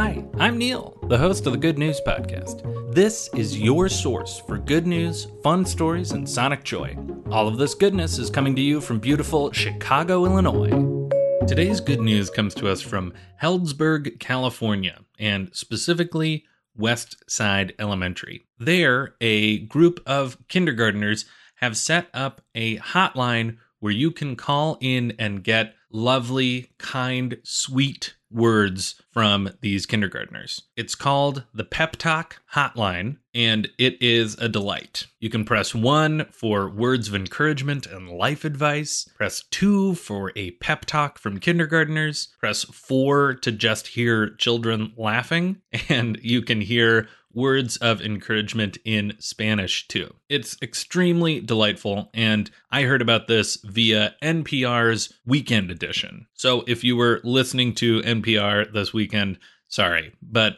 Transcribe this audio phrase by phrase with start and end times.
[0.00, 2.94] Hi, I'm Neil, the host of the Good News Podcast.
[2.94, 6.96] This is your source for good news, fun stories, and sonic joy.
[7.32, 11.08] All of this goodness is coming to you from beautiful Chicago, Illinois.
[11.48, 13.12] Today's good news comes to us from
[13.42, 16.44] Healdsburg, California, and specifically
[16.76, 18.46] West Side Elementary.
[18.56, 21.24] There, a group of kindergarteners
[21.56, 28.14] have set up a hotline where you can call in and get lovely, kind, sweet
[28.30, 30.62] words from these kindergartners.
[30.76, 35.06] It's called the Pep Talk Hotline, and it is a delight.
[35.18, 40.52] You can press one for words of encouragement and life advice, press two for a
[40.52, 47.08] pep talk from kindergartners, press four to just hear children laughing, and you can hear
[47.38, 50.12] words of encouragement in Spanish too.
[50.28, 56.26] It's extremely delightful, and I heard about this via NPR's Weekend Edition.
[56.34, 59.38] So if you were listening to NPR this weekend,
[59.68, 60.56] sorry, but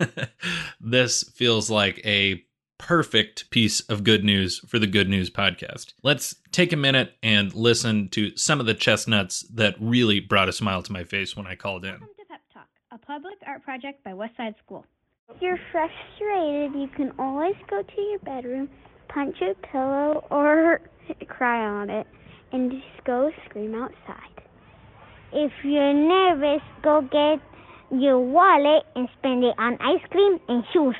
[0.80, 2.42] this feels like a
[2.78, 5.94] perfect piece of good news for the Good News podcast.
[6.02, 10.52] Let's take a minute and listen to some of the chestnuts that really brought a
[10.52, 11.92] smile to my face when I called in.
[11.92, 14.84] Welcome to Pep Talk, a public art project by Westside School.
[15.38, 18.68] If you're frustrated, you can always go to your bedroom,
[19.08, 20.80] punch a pillow, or
[21.28, 22.08] cry on it,
[22.50, 24.42] and just go scream outside.
[25.32, 27.40] If you're nervous, go get
[27.96, 30.96] your wallet and spend it on ice cream and shoes.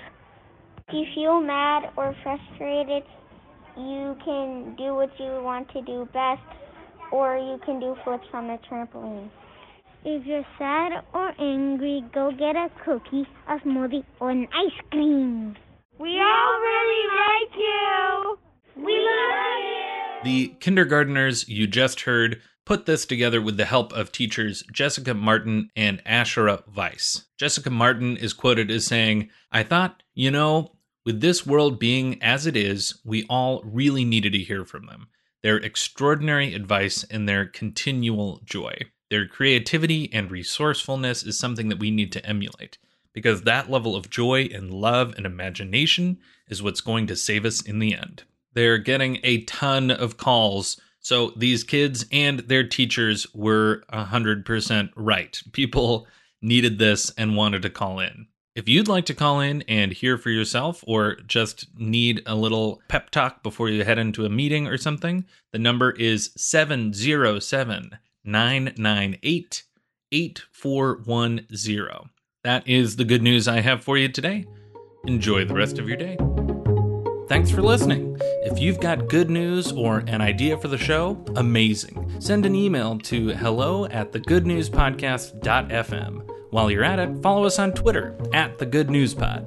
[0.87, 3.03] If you feel mad or frustrated,
[3.77, 6.43] you can do what you want to do best,
[7.11, 9.31] or you can do flips on the trampoline.
[10.05, 15.57] If you're sad or angry, go get a cookie, a smoothie, or an ice cream.
[15.99, 18.39] We all really like you.
[18.77, 20.25] We love you.
[20.25, 25.71] The kindergarteners you just heard put this together with the help of teachers Jessica Martin
[25.75, 27.27] and Ashera Weiss.
[27.37, 32.47] Jessica Martin is quoted as saying, I thought, you know, with this world being as
[32.47, 35.09] it is, we all really needed to hear from them.
[35.43, 38.77] Their extraordinary advice and their continual joy.
[39.11, 42.79] Their creativity and resourcefulness is something that we need to emulate
[43.15, 47.63] because that level of joy and love and imagination is what's going to save us
[47.63, 48.25] in the end.
[48.53, 50.81] They're getting a ton of calls.
[51.01, 55.43] So these kids and their teachers were 100% right.
[55.53, 56.07] People
[56.43, 58.27] needed this and wanted to call in.
[58.55, 62.83] If you'd like to call in and hear for yourself or just need a little
[62.89, 69.65] pep talk before you head into a meeting or something, the number is 707 998
[70.13, 72.11] 8410.
[72.45, 74.47] That is the good news I have for you today.
[75.07, 76.17] Enjoy the rest of your day.
[77.29, 78.17] Thanks for listening.
[78.21, 82.21] If you've got good news or an idea for the show, amazing.
[82.21, 86.31] Send an email to hello at thegoodnewspodcast.fm.
[86.51, 89.47] While you're at it, follow us on Twitter at the Good News Pod.